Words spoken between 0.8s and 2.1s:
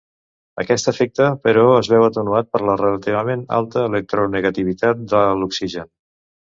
efecte, però, es veu